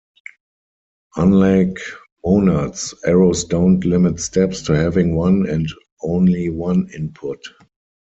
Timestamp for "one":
5.15-5.47, 6.49-6.89